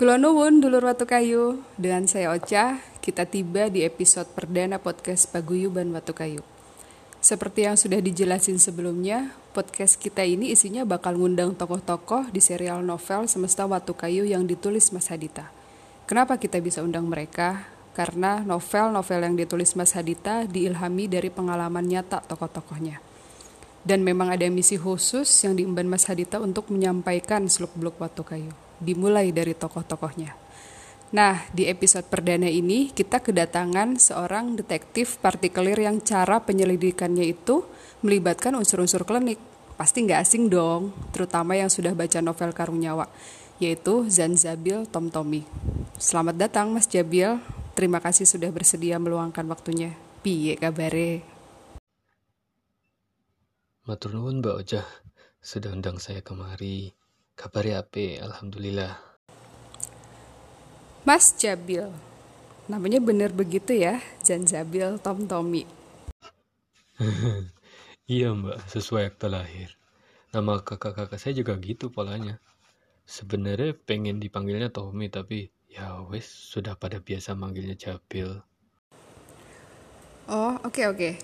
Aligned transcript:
Kulo 0.00 0.16
nuwun 0.16 0.64
dulur 0.64 0.80
Watu 0.80 1.04
Kayu. 1.04 1.60
Dengan 1.76 2.08
saya 2.08 2.32
Ocha, 2.32 2.80
kita 3.04 3.28
tiba 3.28 3.68
di 3.68 3.84
episode 3.84 4.32
perdana 4.32 4.80
podcast 4.80 5.28
Paguyuban 5.28 5.92
Watu 5.92 6.16
Kayu. 6.16 6.40
Seperti 7.20 7.68
yang 7.68 7.76
sudah 7.76 8.00
dijelasin 8.00 8.56
sebelumnya, 8.56 9.36
podcast 9.52 10.00
kita 10.00 10.24
ini 10.24 10.56
isinya 10.56 10.88
bakal 10.88 11.20
ngundang 11.20 11.52
tokoh-tokoh 11.52 12.32
di 12.32 12.40
serial 12.40 12.80
novel 12.80 13.28
Semesta 13.28 13.68
Watu 13.68 13.92
Kayu 13.92 14.24
yang 14.24 14.48
ditulis 14.48 14.88
Mas 14.88 15.12
Hadita. 15.12 15.52
Kenapa 16.08 16.40
kita 16.40 16.56
bisa 16.64 16.80
undang 16.80 17.04
mereka? 17.04 17.68
Karena 17.92 18.40
novel-novel 18.40 19.20
yang 19.20 19.36
ditulis 19.36 19.76
Mas 19.76 19.92
Hadita 19.92 20.48
diilhami 20.48 21.12
dari 21.12 21.28
pengalaman 21.28 21.84
nyata 21.84 22.24
tokoh-tokohnya. 22.24 23.04
Dan 23.84 24.00
memang 24.00 24.32
ada 24.32 24.48
misi 24.48 24.80
khusus 24.80 25.28
yang 25.44 25.60
diemban 25.60 25.84
Mas 25.84 26.08
Hadita 26.08 26.40
untuk 26.40 26.72
menyampaikan 26.72 27.44
seluk-beluk 27.44 28.00
Watu 28.00 28.24
Kayu 28.24 28.69
dimulai 28.80 29.30
dari 29.30 29.52
tokoh-tokohnya. 29.54 30.34
Nah, 31.10 31.42
di 31.50 31.66
episode 31.66 32.06
perdana 32.06 32.46
ini 32.46 32.94
kita 32.94 33.18
kedatangan 33.18 33.98
seorang 33.98 34.54
detektif 34.54 35.18
partikelir 35.18 35.82
yang 35.82 35.98
cara 35.98 36.38
penyelidikannya 36.38 37.26
itu 37.26 37.66
melibatkan 38.06 38.54
unsur-unsur 38.54 39.02
klinik. 39.02 39.42
Pasti 39.74 40.06
nggak 40.06 40.22
asing 40.22 40.46
dong, 40.46 40.94
terutama 41.10 41.58
yang 41.58 41.66
sudah 41.66 41.98
baca 41.98 42.22
novel 42.22 42.54
Karung 42.54 42.78
Nyawa, 42.78 43.10
yaitu 43.58 44.06
Zanzabil 44.06 44.86
Tomtomi. 44.86 45.42
Selamat 45.98 46.36
datang 46.46 46.70
Mas 46.70 46.86
Jabil, 46.86 47.42
terima 47.74 47.98
kasih 47.98 48.28
sudah 48.28 48.54
bersedia 48.54 49.02
meluangkan 49.02 49.50
waktunya. 49.50 49.98
Piye 50.22 50.54
kabare? 50.54 51.26
Matur 53.88 54.14
nuwun 54.14 54.44
Mbak 54.44 54.56
Ojah, 54.62 54.86
sudah 55.42 55.74
undang 55.74 55.98
saya 55.98 56.22
kemari. 56.22 56.99
Kabarnya 57.40 57.80
apa? 57.80 58.20
Alhamdulillah. 58.20 59.00
Mas 61.08 61.32
Jabil. 61.40 61.88
Namanya 62.68 63.00
bener 63.00 63.32
begitu 63.32 63.72
ya, 63.72 64.04
Zanzabil 64.20 65.00
Tom 65.00 65.24
Tommy. 65.24 65.64
iya 68.12 68.36
mbak, 68.36 68.60
sesuai 68.68 69.16
akta 69.16 69.32
lahir. 69.32 69.72
Nama 70.36 70.60
kakak-kakak 70.60 71.16
saya 71.16 71.32
juga 71.32 71.56
gitu 71.56 71.88
polanya. 71.88 72.36
Sebenarnya 73.08 73.72
pengen 73.72 74.20
dipanggilnya 74.20 74.68
Tommy 74.68 75.08
tapi 75.08 75.48
ya 75.64 76.04
wes 76.12 76.28
sudah 76.28 76.76
pada 76.76 77.00
biasa 77.00 77.32
manggilnya 77.32 77.72
Jabil. 77.72 78.36
Oh 80.28 80.60
oke 80.60 80.76
okay, 80.76 80.84
oke. 80.92 80.98
Okay. 81.00 81.14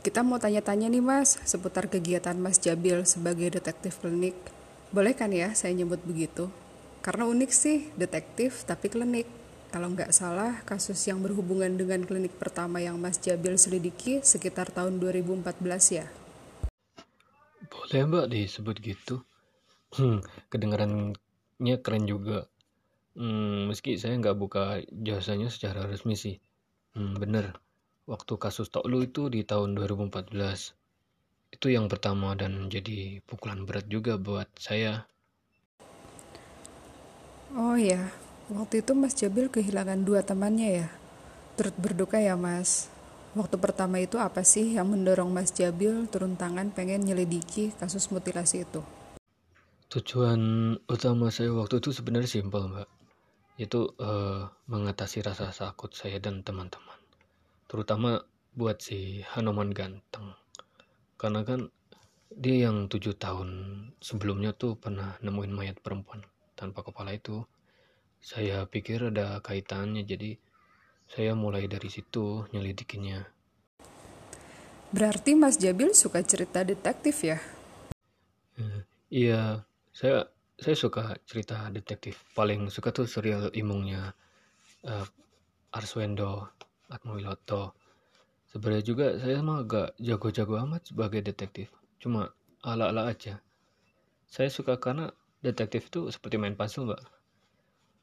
Kita 0.00 0.24
mau 0.24 0.40
tanya-tanya 0.40 0.88
nih 0.88 1.04
mas 1.04 1.36
seputar 1.44 1.92
kegiatan 1.92 2.40
Mas 2.40 2.56
Jabil 2.56 3.04
sebagai 3.04 3.52
detektif 3.52 4.00
klinik. 4.00 4.57
Boleh 4.88 5.12
kan 5.12 5.28
ya 5.28 5.52
saya 5.52 5.76
nyebut 5.76 6.00
begitu? 6.00 6.48
Karena 7.04 7.28
unik 7.28 7.52
sih, 7.52 7.92
detektif 8.00 8.64
tapi 8.64 8.88
klinik. 8.88 9.28
Kalau 9.68 9.92
nggak 9.92 10.16
salah, 10.16 10.64
kasus 10.64 10.96
yang 11.04 11.20
berhubungan 11.20 11.76
dengan 11.76 12.00
klinik 12.08 12.32
pertama 12.40 12.80
yang 12.80 12.96
Mas 12.96 13.20
Jabil 13.20 13.60
selidiki 13.60 14.24
sekitar 14.24 14.72
tahun 14.72 14.96
2014 14.96 15.44
ya? 15.92 16.08
Boleh 17.68 18.02
mbak 18.08 18.26
disebut 18.32 18.76
gitu. 18.80 19.28
Hmm, 19.92 20.24
kedengarannya 20.48 21.76
keren 21.84 22.08
juga. 22.08 22.48
Hmm, 23.12 23.68
meski 23.68 24.00
saya 24.00 24.16
nggak 24.16 24.40
buka 24.40 24.80
jasanya 24.88 25.52
secara 25.52 25.84
resmi 25.84 26.16
sih. 26.16 26.40
Hmm, 26.96 27.12
bener, 27.20 27.60
waktu 28.08 28.40
kasus 28.40 28.72
Toklu 28.72 29.04
itu 29.04 29.28
di 29.28 29.44
tahun 29.44 29.76
2014 29.76 30.77
itu 31.48 31.72
yang 31.72 31.88
pertama 31.88 32.36
dan 32.36 32.68
jadi 32.68 33.24
pukulan 33.24 33.64
berat 33.64 33.88
juga 33.88 34.20
buat 34.20 34.48
saya. 34.60 35.08
Oh 37.56 37.80
ya, 37.80 38.12
waktu 38.52 38.84
itu 38.84 38.92
Mas 38.92 39.16
Jabil 39.16 39.48
kehilangan 39.48 40.04
dua 40.04 40.20
temannya 40.20 40.84
ya. 40.84 40.88
Turut 41.56 41.74
berduka 41.80 42.20
ya 42.20 42.36
Mas. 42.36 42.92
Waktu 43.32 43.56
pertama 43.60 44.00
itu 44.00 44.20
apa 44.20 44.44
sih 44.44 44.76
yang 44.76 44.92
mendorong 44.92 45.32
Mas 45.32 45.52
Jabil 45.52 46.08
turun 46.12 46.36
tangan 46.36 46.72
pengen 46.72 47.04
nyelidiki 47.04 47.72
kasus 47.76 48.12
mutilasi 48.12 48.68
itu? 48.68 48.84
Tujuan 49.88 50.40
utama 50.84 51.32
saya 51.32 51.48
waktu 51.56 51.80
itu 51.80 51.96
sebenarnya 51.96 52.28
simpel 52.28 52.68
mbak. 52.68 52.88
Itu 53.56 53.96
uh, 53.96 54.52
mengatasi 54.68 55.24
rasa 55.24 55.48
takut 55.50 55.90
saya 55.96 56.20
dan 56.20 56.44
teman-teman. 56.44 57.00
Terutama 57.66 58.20
buat 58.52 58.80
si 58.84 59.24
Hanoman 59.32 59.72
Ganteng 59.72 60.36
karena 61.18 61.44
kan 61.44 61.68
dia 62.32 62.70
yang 62.70 62.86
tujuh 62.86 63.18
tahun 63.18 63.48
sebelumnya 63.98 64.54
tuh 64.54 64.78
pernah 64.78 65.18
nemuin 65.20 65.52
mayat 65.52 65.76
perempuan 65.82 66.22
tanpa 66.54 66.86
kepala 66.86 67.12
itu. 67.12 67.44
Saya 68.18 68.66
pikir 68.66 69.14
ada 69.14 69.38
kaitannya 69.44 70.02
jadi 70.02 70.38
saya 71.06 71.38
mulai 71.38 71.70
dari 71.70 71.86
situ 71.90 72.46
nyelidikinya 72.50 73.38
berarti 74.88 75.36
Mas 75.36 75.60
Jabil 75.60 75.92
suka 75.92 76.24
cerita 76.24 76.64
detektif 76.64 77.20
ya? 77.24 77.38
Uh, 78.56 78.82
iya 79.12 79.62
saya 79.92 80.28
saya 80.58 80.74
suka 80.74 81.14
cerita 81.28 81.68
detektif. 81.70 82.24
Paling 82.34 82.72
suka 82.72 82.90
tuh 82.90 83.06
serial 83.06 83.52
imungnya 83.54 84.16
uh, 84.88 85.06
Arswendo 85.70 86.50
Atmowiloto 86.88 87.76
Sebenarnya 88.48 88.84
juga 88.84 89.06
saya 89.20 89.44
mah 89.44 89.60
agak 89.60 89.92
jago-jago 90.00 90.56
amat 90.64 90.88
sebagai 90.88 91.20
detektif. 91.20 91.68
Cuma 92.00 92.32
ala-ala 92.64 93.12
aja. 93.12 93.44
Saya 94.24 94.48
suka 94.48 94.80
karena 94.80 95.12
detektif 95.44 95.92
itu 95.92 96.08
seperti 96.08 96.40
main 96.40 96.56
puzzle, 96.56 96.88
Mbak. 96.88 97.02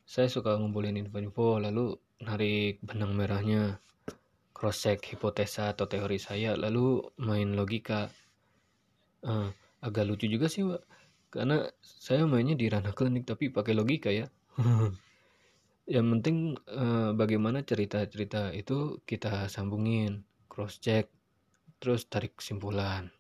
Saya 0.06 0.30
suka 0.30 0.54
ngumpulin 0.62 1.02
info-info, 1.02 1.58
lalu 1.58 1.98
narik 2.22 2.78
benang 2.86 3.18
merahnya, 3.18 3.82
cross-check 4.54 5.02
hipotesa 5.10 5.74
atau 5.74 5.90
teori 5.90 6.22
saya, 6.22 6.54
lalu 6.54 7.02
main 7.18 7.58
logika. 7.58 8.14
Uh, 9.26 9.50
agak 9.82 10.06
lucu 10.06 10.30
juga 10.30 10.46
sih, 10.46 10.62
Mbak. 10.62 10.82
Karena 11.34 11.66
saya 11.82 12.30
mainnya 12.30 12.54
di 12.54 12.70
ranah 12.70 12.94
klinik 12.94 13.26
tapi 13.26 13.50
pakai 13.50 13.74
logika 13.74 14.14
ya. 14.14 14.30
Yang 15.86 16.06
penting 16.18 16.38
uh, 16.70 17.18
bagaimana 17.18 17.66
cerita-cerita 17.66 18.54
itu 18.54 19.02
kita 19.10 19.50
sambungin 19.50 20.26
cross 20.56 20.80
check 20.80 21.12
terus 21.84 22.08
tarik 22.08 22.40
kesimpulan. 22.40 23.12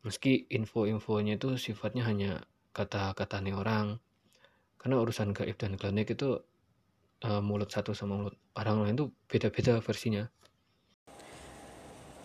Meski 0.00 0.48
info-infonya 0.48 1.36
itu 1.36 1.60
sifatnya 1.60 2.08
hanya 2.08 2.40
kata-kata 2.72 3.44
nih 3.44 3.52
orang 3.52 4.00
karena 4.80 4.96
urusan 4.96 5.36
gaib 5.36 5.60
dan 5.60 5.76
klinik 5.76 6.16
itu 6.16 6.40
uh, 7.28 7.40
mulut 7.44 7.68
satu 7.68 7.92
sama 7.92 8.16
mulut 8.16 8.36
orang 8.56 8.88
lain 8.88 8.96
itu 8.96 9.06
beda-beda 9.28 9.84
versinya. 9.84 10.24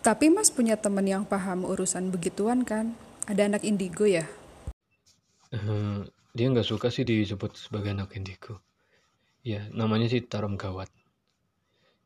Tapi 0.00 0.32
mas 0.32 0.48
punya 0.48 0.80
teman 0.80 1.04
yang 1.04 1.28
paham 1.28 1.68
urusan 1.68 2.08
begituan 2.08 2.64
kan? 2.64 2.96
Ada 3.28 3.52
anak 3.52 3.68
indigo 3.68 4.08
ya? 4.08 4.24
Uh, 5.52 6.08
dia 6.32 6.48
nggak 6.48 6.64
suka 6.64 6.88
sih 6.88 7.04
disebut 7.04 7.52
sebagai 7.60 7.92
anak 7.92 8.16
indigo. 8.16 8.64
Ya 9.44 9.68
namanya 9.72 10.08
sih 10.08 10.24
tarom 10.24 10.56
gawat 10.56 10.88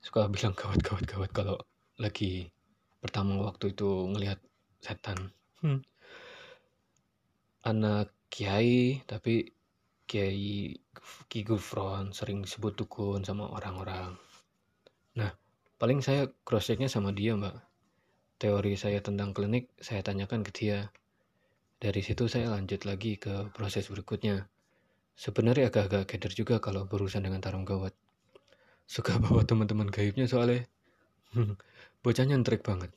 suka 0.04 0.28
bilang 0.28 0.52
gawat 0.52 0.84
gawat 0.84 1.04
gawat 1.08 1.30
kalau 1.32 1.56
lagi 1.98 2.50
pertama 2.98 3.38
waktu 3.44 3.76
itu 3.76 4.10
ngelihat 4.10 4.40
setan. 4.82 5.30
Hmm. 5.64 5.80
anak 7.64 8.12
kiai 8.28 9.00
tapi 9.08 9.48
kiai 10.04 10.76
Ki 11.28 11.40
Gufron 11.40 12.12
sering 12.12 12.44
disebut 12.44 12.76
dukun 12.76 13.24
sama 13.24 13.48
orang-orang. 13.48 14.12
Nah 15.16 15.32
paling 15.80 16.04
saya 16.04 16.28
cross 16.44 16.68
checknya 16.68 16.92
sama 16.92 17.12
dia 17.16 17.32
mbak. 17.36 17.56
Teori 18.36 18.76
saya 18.76 19.00
tentang 19.00 19.32
klinik 19.32 19.72
saya 19.80 20.04
tanyakan 20.04 20.44
ke 20.44 20.52
dia. 20.52 20.92
Dari 21.80 22.00
situ 22.04 22.28
saya 22.28 22.52
lanjut 22.52 22.84
lagi 22.84 23.16
ke 23.16 23.48
proses 23.56 23.88
berikutnya. 23.88 24.44
Sebenarnya 25.16 25.70
agak-agak 25.72 26.10
keder 26.10 26.32
juga 26.34 26.56
kalau 26.60 26.84
berurusan 26.84 27.24
dengan 27.24 27.40
tarung 27.40 27.64
gawat. 27.64 27.96
Suka 28.84 29.16
bawa 29.16 29.46
teman-teman 29.48 29.88
gaibnya 29.88 30.28
soalnya 30.28 30.68
bocahnya 32.02 32.38
trik 32.46 32.62
banget. 32.62 32.90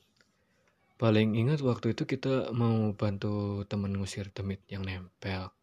Paling 0.98 1.38
ingat 1.38 1.62
waktu 1.62 1.94
itu 1.94 2.10
kita 2.10 2.50
mau 2.58 2.90
bantu 2.98 3.62
temen 3.70 3.94
ngusir 3.94 4.34
demit 4.34 4.62
yang 4.66 4.82
nempel. 4.82 5.54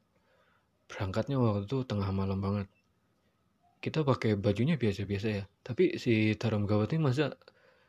Berangkatnya 0.86 1.42
waktu 1.42 1.66
itu 1.66 1.82
tengah 1.82 2.10
malam 2.14 2.38
banget. 2.38 2.70
Kita 3.82 4.06
pakai 4.06 4.38
bajunya 4.38 4.78
biasa-biasa 4.78 5.28
ya 5.28 5.44
tapi 5.64 5.96
si 5.96 6.36
tarom 6.36 6.68
gawat 6.68 6.92
ini 6.94 7.08
masa 7.08 7.34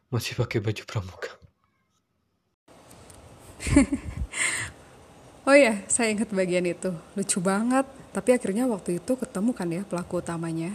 masih 0.09 0.39
pakai 0.39 0.63
baju 0.63 0.83
pramuka? 0.87 1.31
Oh 5.45 5.53
ya 5.53 5.85
saya 5.85 6.09
ingat 6.09 6.33
bagian 6.33 6.65
itu. 6.65 6.89
Lucu 7.13 7.37
banget 7.37 7.85
tapi 8.09 8.33
akhirnya 8.33 8.65
waktu 8.65 8.97
itu 8.97 9.13
ketemu 9.13 9.53
kan 9.53 9.69
ya 9.69 9.85
pelaku 9.85 10.17
utamanya? 10.17 10.73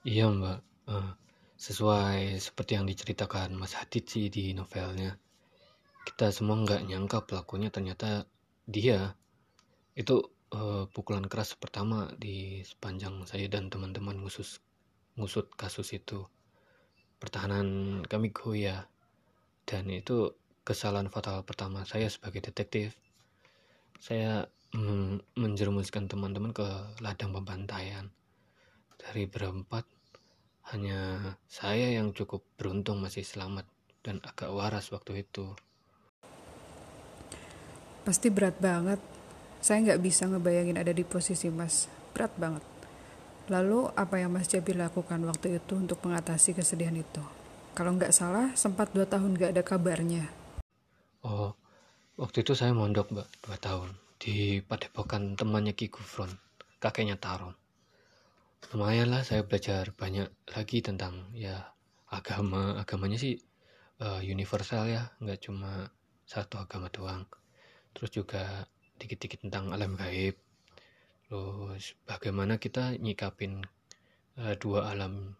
Iya 0.00 0.32
mbak. 0.32 0.64
Uh, 0.88 1.12
Sesuai 1.58 2.38
seperti 2.38 2.78
yang 2.78 2.86
diceritakan 2.86 3.58
Mas 3.58 3.74
Hadid 3.74 4.06
sih 4.06 4.30
di 4.30 4.54
novelnya. 4.54 5.18
Kita 6.06 6.30
semua 6.30 6.54
nggak 6.62 6.86
nyangka 6.86 7.26
pelakunya 7.26 7.66
ternyata 7.66 8.30
dia. 8.62 9.18
Itu 9.98 10.30
uh, 10.54 10.86
pukulan 10.86 11.26
keras 11.26 11.58
pertama 11.58 12.14
di 12.14 12.62
sepanjang 12.62 13.26
saya 13.26 13.50
dan 13.50 13.74
teman-teman 13.74 14.22
khusus 14.22 14.62
ngusut 15.18 15.50
kasus 15.58 15.98
itu. 15.98 16.30
Pertahanan 17.18 18.00
kami 18.06 18.30
goyah 18.30 18.86
dan 19.66 19.90
itu 19.90 20.38
kesalahan 20.62 21.10
fatal 21.10 21.42
pertama 21.42 21.82
saya 21.82 22.06
sebagai 22.06 22.38
detektif. 22.38 22.94
Saya 23.98 24.46
mm, 24.78 25.34
menjerumuskan 25.34 26.06
teman-teman 26.06 26.54
ke 26.54 26.66
ladang 27.02 27.34
pembantaian. 27.34 28.06
Dari 28.94 29.26
berempat, 29.26 29.97
hanya 30.74 31.32
saya 31.48 31.96
yang 31.96 32.12
cukup 32.12 32.44
beruntung 32.60 33.00
masih 33.00 33.24
selamat 33.24 33.64
dan 34.04 34.20
agak 34.20 34.52
waras 34.52 34.92
waktu 34.92 35.24
itu. 35.24 35.56
Pasti 38.04 38.28
berat 38.28 38.56
banget. 38.60 39.00
Saya 39.60 39.84
nggak 39.84 40.00
bisa 40.00 40.28
ngebayangin 40.28 40.80
ada 40.80 40.92
di 40.92 41.04
posisi 41.04 41.48
Mas. 41.48 41.88
Berat 42.12 42.32
banget. 42.36 42.64
Lalu 43.48 43.88
apa 43.96 44.20
yang 44.20 44.32
Mas 44.32 44.48
Jabi 44.48 44.76
lakukan 44.76 45.24
waktu 45.24 45.56
itu 45.56 45.76
untuk 45.76 46.04
mengatasi 46.04 46.52
kesedihan 46.52 46.96
itu? 46.96 47.24
Kalau 47.72 47.96
nggak 47.96 48.12
salah, 48.12 48.52
sempat 48.52 48.92
dua 48.92 49.08
tahun 49.08 49.36
nggak 49.36 49.56
ada 49.56 49.62
kabarnya. 49.64 50.28
Oh, 51.24 51.56
waktu 52.20 52.44
itu 52.44 52.52
saya 52.52 52.76
mondok 52.76 53.08
mbak, 53.12 53.28
dua 53.40 53.56
tahun. 53.56 53.90
Di 54.20 54.60
padepokan 54.60 55.32
temannya 55.38 55.72
Ki 55.72 55.88
Gufron, 55.88 56.28
kakeknya 56.76 57.16
Tarom. 57.16 57.56
Lumayan 58.68 59.14
lah 59.14 59.22
saya 59.22 59.46
belajar 59.46 59.94
banyak 59.94 60.28
lagi 60.50 60.82
tentang 60.82 61.30
ya 61.30 61.70
agama. 62.10 62.74
Agamanya 62.76 63.14
sih 63.14 63.38
uh, 64.02 64.18
universal 64.18 64.90
ya, 64.90 65.14
nggak 65.22 65.46
cuma 65.46 65.88
satu 66.26 66.58
agama 66.58 66.90
doang. 66.90 67.24
Terus 67.94 68.10
juga 68.10 68.66
dikit-dikit 68.98 69.46
tentang 69.46 69.70
alam 69.70 69.94
gaib. 69.94 70.34
Terus 71.30 71.94
bagaimana 72.04 72.58
kita 72.58 72.98
nyikapin 72.98 73.62
uh, 74.42 74.54
dua 74.58 74.90
alam 74.90 75.38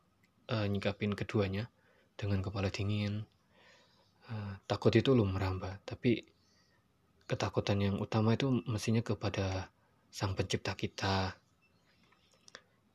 uh, 0.49 0.67
nyikapin 0.71 1.13
keduanya 1.19 1.67
dengan 2.15 2.39
kepala 2.41 2.71
dingin. 2.71 3.27
Uh, 4.31 4.55
takut 4.71 4.95
itu 4.95 5.11
lumrah 5.13 5.53
mbak. 5.53 5.85
Tapi 5.85 6.23
ketakutan 7.29 7.83
yang 7.83 7.97
utama 8.01 8.39
itu 8.39 8.63
mestinya 8.65 9.05
kepada 9.05 9.69
sang 10.09 10.33
pencipta 10.33 10.73
kita 10.73 11.37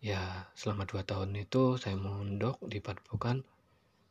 ya 0.04 0.52
selama 0.52 0.84
dua 0.84 1.08
tahun 1.08 1.32
itu 1.40 1.80
saya 1.80 1.96
mondok 1.96 2.60
di 2.68 2.84
padepokan 2.84 3.48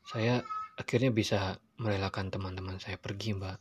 saya 0.08 0.40
akhirnya 0.80 1.12
bisa 1.12 1.60
merelakan 1.76 2.32
teman-teman 2.32 2.80
saya 2.80 2.96
pergi 2.96 3.36
mbak 3.36 3.60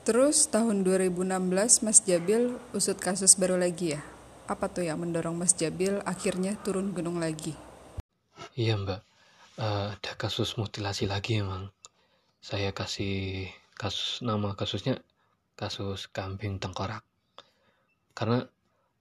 Terus 0.00 0.48
tahun 0.48 0.82
2016 0.82 1.84
Mas 1.84 2.00
Jabil 2.02 2.56
usut 2.72 2.96
kasus 2.96 3.36
baru 3.36 3.60
lagi 3.60 3.94
ya? 3.94 4.00
Apa 4.48 4.66
tuh 4.72 4.88
yang 4.88 4.98
mendorong 5.04 5.36
Mas 5.36 5.52
Jabil 5.52 6.00
akhirnya 6.08 6.56
turun 6.64 6.96
gunung 6.96 7.20
lagi? 7.20 7.52
Iya 8.56 8.80
mbak, 8.80 9.00
uh, 9.60 9.94
ada 9.94 10.12
kasus 10.16 10.56
mutilasi 10.56 11.04
lagi 11.04 11.44
emang. 11.44 11.68
Saya 12.40 12.72
kasih 12.72 13.52
kasus 13.76 14.24
nama 14.24 14.56
kasusnya 14.56 14.98
kasus 15.54 16.08
kambing 16.08 16.56
tengkorak. 16.56 17.04
Karena 18.16 18.48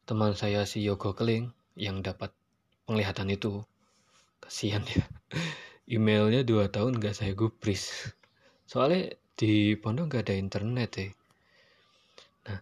teman 0.10 0.34
saya 0.34 0.66
si 0.66 0.82
Yogo 0.82 1.14
Keling 1.14 1.54
yang 1.78 2.02
dapat 2.02 2.34
penglihatan 2.90 3.30
itu, 3.30 3.62
kasihan 4.42 4.82
ya. 4.90 5.06
Emailnya 5.86 6.42
dua 6.42 6.74
tahun 6.74 6.98
gak 6.98 7.14
saya 7.14 7.38
gubris. 7.38 8.10
Soalnya 8.66 9.14
di 9.40 9.80
pondok 9.80 10.12
nggak 10.12 10.24
ada 10.28 10.36
internet 10.36 10.90
ya 11.00 11.08
nah 12.44 12.60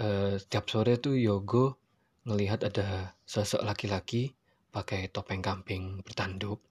eh, 0.00 0.34
setiap 0.40 0.64
sore 0.72 0.96
tuh 0.96 1.20
Yogo 1.20 1.76
ngelihat 2.24 2.64
ada 2.64 3.12
sosok 3.28 3.60
laki-laki 3.60 4.32
pakai 4.72 5.12
topeng 5.12 5.44
kambing 5.44 6.00
bertanduk 6.00 6.64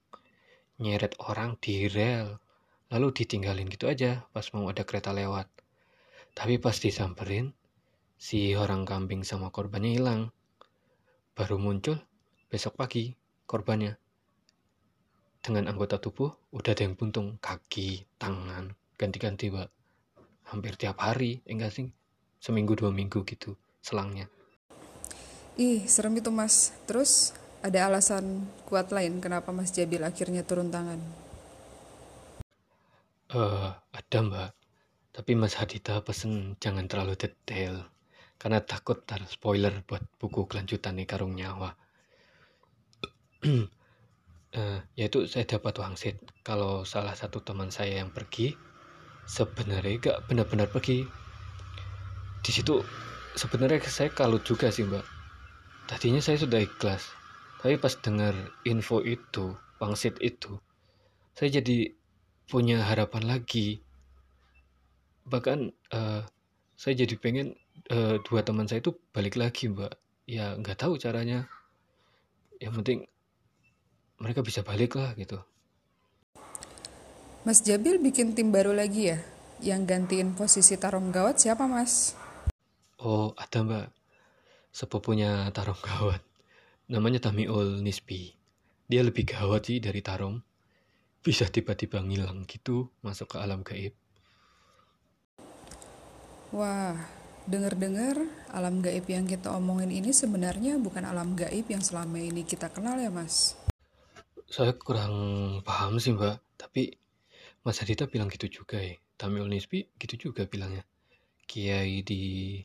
nyeret 0.82 1.14
orang 1.22 1.54
di 1.62 1.86
rel 1.86 2.42
lalu 2.90 3.14
ditinggalin 3.14 3.70
gitu 3.70 3.86
aja 3.86 4.26
pas 4.34 4.42
mau 4.50 4.66
ada 4.66 4.82
kereta 4.82 5.14
lewat 5.14 5.46
tapi 6.34 6.58
pas 6.58 6.74
disamperin 6.74 7.54
si 8.24 8.56
orang 8.56 8.88
kambing 8.88 9.20
sama 9.20 9.52
korbannya 9.52 10.00
hilang. 10.00 10.32
Baru 11.36 11.60
muncul 11.60 12.00
besok 12.48 12.80
pagi 12.80 13.12
korbannya. 13.44 14.00
Dengan 15.44 15.68
anggota 15.68 16.00
tubuh 16.00 16.32
udah 16.56 16.72
ada 16.72 16.88
yang 16.88 16.96
buntung. 16.96 17.36
Kaki 17.36 18.08
tangan 18.16 18.72
ganti-ganti 18.96 19.52
pak 19.52 19.68
hampir 20.48 20.72
tiap 20.80 21.04
hari 21.04 21.44
enggak 21.44 21.76
sih? 21.76 21.92
Seminggu 22.40 22.72
dua 22.72 22.88
minggu 22.88 23.28
gitu 23.28 23.60
selangnya. 23.84 24.32
Ih 25.60 25.84
serem 25.84 26.16
itu 26.16 26.32
mas. 26.32 26.72
Terus 26.88 27.36
ada 27.60 27.92
alasan 27.92 28.48
kuat 28.64 28.88
lain 28.88 29.20
kenapa 29.20 29.52
mas 29.52 29.68
Jabil 29.68 30.00
akhirnya 30.00 30.40
turun 30.48 30.72
tangan? 30.72 30.96
Eh 33.28 33.36
uh, 33.36 33.76
ada 33.92 34.18
mbak. 34.24 34.50
Tapi 35.12 35.36
mas 35.36 35.60
Hadita 35.60 36.00
pesen 36.00 36.56
jangan 36.56 36.88
terlalu 36.88 37.20
detail 37.20 37.93
karena 38.36 38.60
takut 38.60 39.02
tar 39.02 39.22
spoiler 39.24 39.84
buat 39.86 40.04
buku 40.20 40.46
kelanjutan 40.50 40.98
nih 41.00 41.08
karung 41.08 41.34
nyawa. 41.34 41.74
Uh, 43.44 43.68
yaitu 44.98 45.28
saya 45.28 45.44
dapat 45.44 45.76
wangsit 45.80 46.16
kalau 46.40 46.84
salah 46.88 47.12
satu 47.12 47.44
teman 47.44 47.68
saya 47.68 48.00
yang 48.00 48.12
pergi 48.12 48.56
sebenarnya 49.24 50.00
gak 50.00 50.18
benar-benar 50.28 50.68
pergi. 50.68 51.04
Di 52.44 52.50
situ 52.52 52.84
sebenarnya 53.34 53.80
saya 53.88 54.12
kalut 54.12 54.44
juga 54.44 54.68
sih 54.68 54.84
mbak. 54.84 55.04
Tadinya 55.88 56.20
saya 56.20 56.40
sudah 56.40 56.60
ikhlas 56.60 57.12
tapi 57.64 57.80
pas 57.80 57.96
dengar 57.96 58.36
info 58.68 59.00
itu 59.00 59.56
pangsit 59.80 60.20
itu 60.20 60.60
saya 61.34 61.60
jadi 61.60 61.90
punya 62.46 62.86
harapan 62.86 63.26
lagi. 63.26 63.82
Bahkan 65.26 65.58
uh, 65.90 66.22
saya 66.78 66.94
jadi 66.94 67.14
pengen 67.18 67.58
uh, 67.90 68.16
dua 68.22 68.40
teman 68.46 68.66
saya 68.66 68.82
itu 68.82 68.94
balik 69.10 69.38
lagi 69.38 69.70
mbak 69.70 69.94
ya 70.24 70.56
nggak 70.56 70.78
tahu 70.80 70.96
caranya 70.96 71.48
yang 72.62 72.72
penting 72.76 73.04
mereka 74.18 74.40
bisa 74.40 74.64
balik 74.64 74.96
lah 74.96 75.12
gitu 75.18 75.42
Mas 77.44 77.60
Jabil 77.60 78.00
bikin 78.00 78.32
tim 78.32 78.48
baru 78.48 78.72
lagi 78.72 79.12
ya? 79.12 79.20
Yang 79.60 79.80
gantiin 79.84 80.32
posisi 80.32 80.80
Tarom 80.80 81.12
Gawat 81.12 81.36
siapa 81.36 81.68
mas? 81.68 82.16
Oh 82.96 83.36
ada 83.36 83.60
mbak, 83.60 83.92
sepupunya 84.72 85.52
Tarom 85.52 85.76
Gawat. 85.76 86.24
Namanya 86.88 87.20
Tamiul 87.20 87.84
Nisbi. 87.84 88.32
Dia 88.88 89.04
lebih 89.04 89.28
gawat 89.28 89.68
sih 89.68 89.76
dari 89.76 90.00
Tarom. 90.00 90.40
Bisa 91.20 91.44
tiba-tiba 91.52 92.00
ngilang 92.00 92.48
gitu 92.48 92.88
masuk 93.04 93.36
ke 93.36 93.44
alam 93.44 93.60
gaib. 93.60 93.92
Wah, 96.48 96.96
dengar-dengar 97.44 98.16
alam 98.48 98.80
gaib 98.80 99.04
yang 99.04 99.28
kita 99.28 99.52
omongin 99.52 99.92
ini 99.92 100.16
sebenarnya 100.16 100.80
bukan 100.80 101.04
alam 101.04 101.36
gaib 101.36 101.68
yang 101.68 101.84
selama 101.84 102.16
ini 102.16 102.42
kita 102.44 102.72
kenal 102.72 102.96
ya 102.96 103.12
mas? 103.12 103.56
Saya 104.48 104.72
kurang 104.76 105.14
paham 105.66 106.00
sih 106.00 106.14
mbak, 106.16 106.40
tapi 106.56 106.96
Mas 107.64 107.80
Hadita 107.80 108.04
bilang 108.04 108.28
gitu 108.28 108.48
juga 108.60 108.76
ya. 108.76 108.96
Tamil 109.16 109.48
Nisbi 109.48 109.88
gitu 109.96 110.28
juga 110.30 110.44
bilangnya. 110.44 110.84
Kiai 111.48 112.04
di 112.04 112.60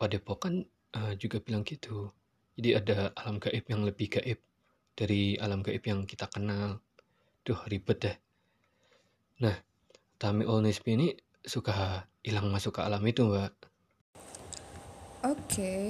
Padepokan 0.00 0.64
uh, 0.96 1.12
juga 1.20 1.44
bilang 1.44 1.60
gitu. 1.60 2.08
Jadi 2.56 2.72
ada 2.72 3.12
alam 3.20 3.36
gaib 3.36 3.68
yang 3.68 3.84
lebih 3.84 4.16
gaib 4.16 4.40
dari 4.96 5.36
alam 5.36 5.60
gaib 5.60 5.84
yang 5.84 6.08
kita 6.08 6.24
kenal. 6.32 6.80
Duh 7.44 7.60
ribet 7.68 7.98
deh. 8.00 8.16
Nah, 9.44 9.56
Tamil 10.16 10.48
Nisbi 10.64 10.96
ini 10.96 11.08
suka 11.44 12.08
hilang 12.26 12.50
masuk 12.50 12.74
ke 12.74 12.80
alam 12.82 13.06
itu 13.06 13.22
mbak. 13.22 13.54
Oke, 15.22 15.38
okay. 15.46 15.84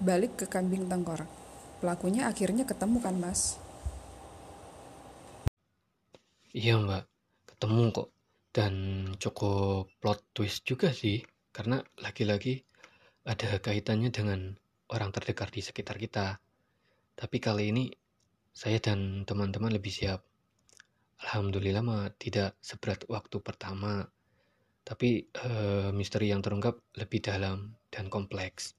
balik 0.00 0.40
ke 0.40 0.48
kambing 0.48 0.88
tengkorak. 0.88 1.28
Pelakunya 1.84 2.32
akhirnya 2.32 2.64
ketemu 2.64 2.96
kan 3.04 3.20
mas? 3.20 3.60
Iya 6.56 6.80
mbak, 6.80 7.04
ketemu 7.44 7.92
kok 7.92 8.08
dan 8.52 8.74
cukup 9.16 9.88
plot 10.00 10.20
twist 10.36 10.64
juga 10.64 10.92
sih 10.92 11.24
karena 11.52 11.80
lagi-lagi 12.00 12.64
ada 13.24 13.56
kaitannya 13.60 14.12
dengan 14.12 14.56
orang 14.92 15.08
terdekat 15.08 15.48
di 15.56 15.64
sekitar 15.64 15.96
kita 15.96 16.36
tapi 17.16 17.40
kali 17.40 17.72
ini 17.72 17.84
saya 18.52 18.76
dan 18.76 19.24
teman-teman 19.24 19.72
lebih 19.72 19.88
siap 19.88 20.20
Alhamdulillah 21.24 21.80
mah 21.80 22.12
tidak 22.20 22.60
seberat 22.60 23.08
waktu 23.08 23.40
pertama 23.40 24.04
tapi 24.82 25.30
uh, 25.42 25.94
misteri 25.94 26.30
yang 26.34 26.42
terungkap 26.42 26.78
lebih 26.98 27.22
dalam 27.22 27.74
dan 27.88 28.10
kompleks. 28.10 28.74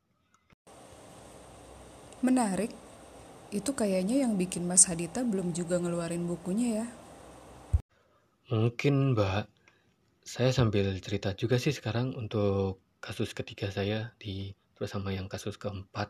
Menarik. 2.24 2.72
Itu 3.53 3.77
kayaknya 3.77 4.25
yang 4.25 4.33
bikin 4.33 4.65
Mas 4.65 4.89
Hadita 4.89 5.22
belum 5.22 5.53
juga 5.53 5.77
ngeluarin 5.77 6.25
bukunya 6.25 6.81
ya. 6.81 6.88
Mungkin 8.50 9.13
Mbak, 9.13 9.45
saya 10.25 10.50
sambil 10.50 10.95
cerita 11.03 11.38
juga 11.38 11.62
sih 11.62 11.69
sekarang 11.69 12.17
untuk 12.17 12.81
kasus 12.98 13.36
ketiga 13.36 13.69
saya 13.69 14.15
di 14.17 14.55
terus 14.74 14.89
sama 14.95 15.13
yang 15.13 15.29
kasus 15.29 15.60
keempat. 15.60 16.10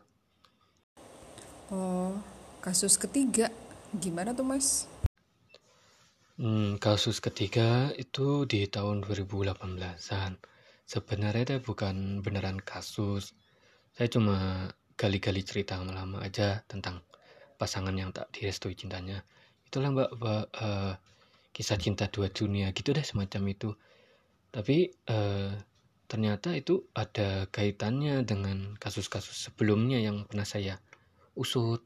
Oh, 1.68 2.16
kasus 2.62 2.96
ketiga. 2.96 3.50
Gimana 3.94 4.32
tuh 4.32 4.46
mas? 4.46 4.86
Hmm, 6.34 6.82
kasus 6.82 7.22
ketiga 7.22 7.94
itu 7.94 8.42
di 8.42 8.66
tahun 8.66 9.06
2018-an. 9.06 10.34
Sebenarnya 10.82 11.42
itu 11.46 11.62
bukan 11.62 12.26
beneran 12.26 12.58
kasus. 12.58 13.38
Saya 13.94 14.10
cuma 14.10 14.66
gali-gali 14.98 15.46
cerita 15.46 15.78
lama 15.78 16.18
aja 16.18 16.58
tentang 16.66 17.06
pasangan 17.54 17.94
yang 17.94 18.10
tak 18.10 18.34
direstui 18.34 18.74
cintanya. 18.74 19.22
Itulah 19.70 19.94
mbak, 19.94 20.10
mbak 20.18 20.44
uh, 20.58 20.98
kisah 21.54 21.78
cinta 21.78 22.10
dua 22.10 22.26
dunia 22.26 22.74
gitu 22.74 22.90
deh 22.90 23.06
semacam 23.06 23.54
itu. 23.54 23.70
Tapi 24.50 24.90
uh, 25.06 25.54
ternyata 26.10 26.50
itu 26.58 26.82
ada 26.98 27.46
kaitannya 27.54 28.26
dengan 28.26 28.74
kasus-kasus 28.82 29.38
sebelumnya 29.38 30.02
yang 30.02 30.26
pernah 30.26 30.46
saya 30.50 30.82
usut. 31.38 31.78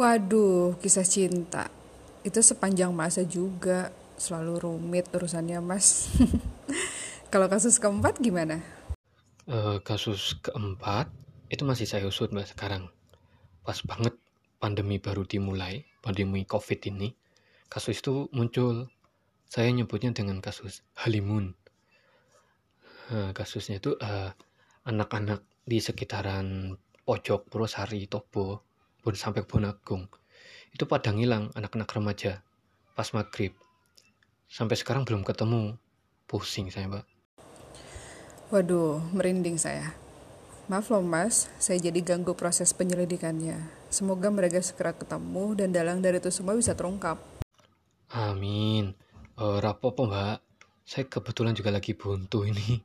Waduh, 0.00 0.80
kisah 0.80 1.04
cinta. 1.04 1.75
Itu 2.26 2.42
sepanjang 2.42 2.90
masa 2.90 3.22
juga. 3.22 3.94
Selalu 4.18 4.58
rumit 4.58 5.06
urusannya, 5.14 5.62
Mas. 5.62 6.10
Kalau 7.32 7.46
kasus 7.46 7.78
keempat 7.78 8.18
gimana? 8.18 8.66
Uh, 9.46 9.78
kasus 9.86 10.34
keempat 10.42 11.06
itu 11.46 11.62
masih 11.62 11.86
saya 11.86 12.02
usut 12.10 12.34
mbak 12.34 12.50
sekarang. 12.50 12.90
Pas 13.62 13.78
banget 13.86 14.18
pandemi 14.58 14.98
baru 14.98 15.22
dimulai, 15.22 15.86
pandemi 16.02 16.42
COVID 16.42 16.90
ini, 16.90 17.14
kasus 17.70 18.02
itu 18.02 18.26
muncul. 18.34 18.90
Saya 19.46 19.70
nyebutnya 19.70 20.10
dengan 20.10 20.42
kasus 20.42 20.82
Halimun. 20.98 21.54
Nah, 23.14 23.30
kasusnya 23.30 23.78
itu 23.78 23.94
uh, 24.02 24.34
anak-anak 24.82 25.46
di 25.62 25.78
sekitaran 25.78 26.74
pojok 27.06 27.46
Purwosari, 27.46 28.10
Tobo, 28.10 28.66
pun 28.98 29.14
sampai 29.14 29.46
Bonagung 29.46 30.10
itu 30.72 30.84
pada 30.84 31.12
ngilang 31.12 31.52
anak-anak 31.56 31.88
remaja 31.92 32.44
pas 32.96 33.12
maghrib. 33.12 33.52
Sampai 34.48 34.80
sekarang 34.80 35.04
belum 35.04 35.22
ketemu. 35.22 35.76
Pusing 36.26 36.74
saya 36.74 36.90
mbak. 36.90 37.06
Waduh 38.50 38.98
merinding 39.14 39.60
saya. 39.60 39.94
Maaf 40.66 40.90
loh 40.90 41.04
mas. 41.04 41.46
Saya 41.62 41.78
jadi 41.78 42.02
ganggu 42.02 42.34
proses 42.34 42.74
penyelidikannya. 42.74 43.62
Semoga 43.92 44.32
mereka 44.34 44.58
segera 44.58 44.90
ketemu 44.90 45.54
dan 45.54 45.70
dalang 45.70 46.02
dari 46.02 46.18
itu 46.18 46.34
semua 46.34 46.58
bisa 46.58 46.74
terungkap. 46.74 47.22
Amin. 48.10 48.96
Uh, 49.38 49.62
rapopo 49.62 50.10
mbak. 50.10 50.42
Saya 50.82 51.06
kebetulan 51.06 51.54
juga 51.54 51.70
lagi 51.70 51.94
buntu 51.94 52.42
ini. 52.42 52.82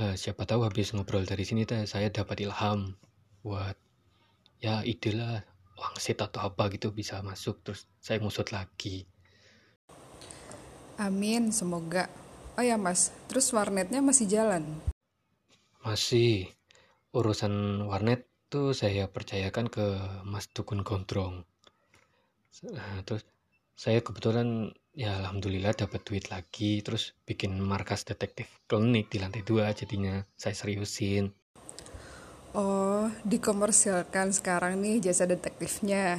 Uh, 0.00 0.16
siapa 0.16 0.44
tahu 0.44 0.64
habis 0.64 0.92
ngobrol 0.96 1.24
dari 1.24 1.44
sini 1.44 1.68
teh 1.68 1.84
saya 1.84 2.08
dapat 2.08 2.40
ilham 2.44 2.96
buat 3.44 3.76
ya 4.60 4.84
ide 4.84 5.16
lah 5.16 5.44
wangsit 5.80 6.20
atau 6.20 6.44
apa 6.44 6.68
gitu 6.68 6.92
bisa 6.92 7.24
masuk 7.24 7.64
terus 7.64 7.88
saya 7.96 8.20
ngusut 8.20 8.52
lagi. 8.52 9.08
Amin 11.00 11.48
semoga. 11.48 12.12
Oh 12.60 12.64
ya 12.64 12.76
mas 12.76 13.08
terus 13.24 13.48
warnetnya 13.56 14.04
masih 14.04 14.28
jalan? 14.28 14.68
Masih. 15.80 16.52
Urusan 17.10 17.88
warnet 17.88 18.28
tuh 18.52 18.76
saya 18.76 19.10
percayakan 19.10 19.66
ke 19.66 19.82
Mas 20.22 20.46
Dukun 20.52 20.86
Gondrong. 20.86 21.42
Nah, 22.70 23.02
terus 23.02 23.24
saya 23.74 24.04
kebetulan 24.04 24.70
ya 24.92 25.16
alhamdulillah 25.24 25.72
dapat 25.72 26.04
duit 26.04 26.28
lagi 26.28 26.84
terus 26.84 27.16
bikin 27.24 27.56
markas 27.62 28.04
detektif 28.04 28.50
klinik 28.68 29.08
di 29.08 29.22
lantai 29.22 29.40
dua 29.46 29.72
jadinya 29.72 30.20
saya 30.36 30.52
seriusin 30.52 31.32
Oh, 32.50 33.06
dikomersilkan 33.22 34.34
sekarang 34.34 34.82
nih 34.82 34.98
jasa 34.98 35.22
detektifnya. 35.22 36.18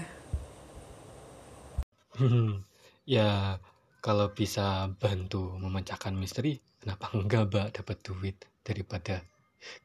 ya, 3.04 3.60
kalau 4.00 4.32
bisa 4.32 4.88
bantu 4.96 5.60
memecahkan 5.60 6.16
misteri, 6.16 6.56
kenapa 6.80 7.12
enggak 7.12 7.52
mbak 7.52 7.68
dapat 7.84 7.98
duit 8.00 8.38
daripada 8.64 9.20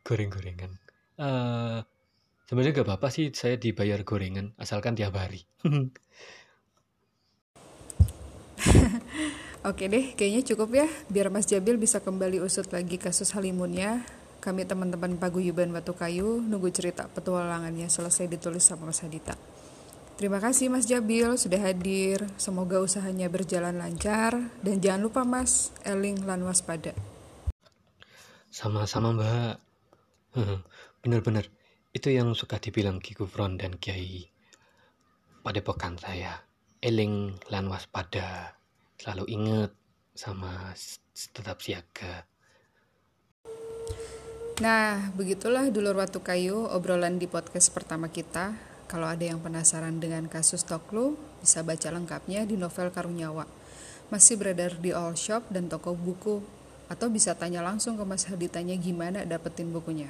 goreng-gorengan? 0.07 0.71
Uh, 1.19 1.83
sebenarnya 2.47 2.79
gak 2.79 2.87
apa-apa 2.95 3.11
sih 3.11 3.35
saya 3.35 3.59
dibayar 3.59 4.07
gorengan, 4.07 4.55
asalkan 4.55 4.95
tiap 4.95 5.19
hari. 5.19 5.43
Oke 9.67 9.91
deh, 9.91 10.15
kayaknya 10.15 10.47
cukup 10.47 10.71
ya, 10.79 10.87
biar 11.11 11.27
Mas 11.27 11.51
Jabil 11.51 11.75
bisa 11.75 11.99
kembali 11.99 12.39
usut 12.39 12.71
lagi 12.71 13.03
kasus 13.03 13.35
Halimunnya 13.35 14.07
kami 14.47 14.63
teman-teman 14.63 15.19
Paguyuban 15.19 15.75
Batu 15.75 15.91
Kayu 15.91 16.39
nunggu 16.39 16.71
cerita 16.71 17.11
petualangannya 17.11 17.91
selesai 17.91 18.31
ditulis 18.31 18.63
sama 18.63 18.87
Mas 18.87 19.03
Hadita. 19.03 19.35
Terima 20.15 20.39
kasih 20.39 20.71
Mas 20.71 20.87
Jabil 20.87 21.27
sudah 21.35 21.59
hadir. 21.67 22.23
Semoga 22.39 22.79
usahanya 22.79 23.27
berjalan 23.27 23.75
lancar 23.75 24.39
dan 24.63 24.79
jangan 24.79 25.03
lupa 25.03 25.27
Mas 25.27 25.75
Eling 25.83 26.23
lan 26.23 26.47
waspada. 26.47 26.95
Sama-sama 28.55 29.11
Mbak. 29.19 29.55
Bener-bener 31.03 31.51
itu 31.91 32.15
yang 32.15 32.31
suka 32.39 32.63
dibilang 32.63 33.03
Ki 33.03 33.19
Gufron 33.19 33.59
dan 33.59 33.75
Kiai 33.83 34.31
pada 35.43 35.59
pekan 35.59 35.99
saya. 35.99 36.39
Eling 36.79 37.35
lan 37.51 37.67
waspada. 37.67 38.55
Selalu 38.95 39.27
ingat 39.27 39.75
sama 40.15 40.71
tetap 41.35 41.59
siaga. 41.59 42.36
Nah, 44.57 45.13
begitulah 45.13 45.69
dulur 45.69 46.01
Watu 46.01 46.25
Kayu 46.25 46.65
obrolan 46.73 47.21
di 47.21 47.29
podcast 47.29 47.69
pertama 47.77 48.09
kita. 48.09 48.57
Kalau 48.89 49.05
ada 49.05 49.21
yang 49.21 49.37
penasaran 49.37 50.01
dengan 50.01 50.33
kasus 50.33 50.65
Toklu, 50.65 51.13
bisa 51.45 51.61
baca 51.61 51.93
lengkapnya 51.93 52.49
di 52.49 52.57
novel 52.57 52.89
Karunyawa. 52.89 53.45
Masih 54.09 54.41
beredar 54.41 54.81
di 54.81 54.97
all 54.97 55.13
shop 55.13 55.45
dan 55.53 55.69
toko 55.69 55.93
buku, 55.93 56.41
atau 56.89 57.13
bisa 57.13 57.37
tanya 57.37 57.61
langsung 57.61 58.01
ke 58.01 58.05
Mas 58.09 58.25
Haditanya 58.25 58.81
gimana 58.81 59.29
dapetin 59.29 59.77
bukunya. 59.77 60.09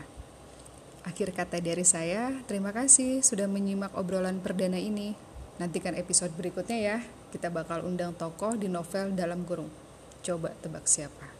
Akhir 1.03 1.35
kata 1.35 1.59
dari 1.59 1.83
saya, 1.83 2.31
terima 2.47 2.71
kasih 2.71 3.27
sudah 3.27 3.51
menyimak 3.51 3.99
obrolan 3.99 4.39
perdana 4.39 4.79
ini. 4.79 5.19
Nantikan 5.59 5.99
episode 5.99 6.31
berikutnya 6.39 6.79
ya, 6.79 6.97
kita 7.35 7.51
bakal 7.51 7.83
undang 7.83 8.15
tokoh 8.15 8.55
di 8.55 8.71
novel 8.71 9.11
dalam 9.11 9.43
kurung. 9.43 9.75
Coba 10.23 10.55
tebak 10.63 10.87
siapa. 10.87 11.35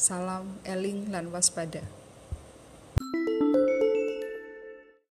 Salam 0.00 0.56
Eling 0.64 1.12
lan 1.12 1.28
waspada. 1.28 1.97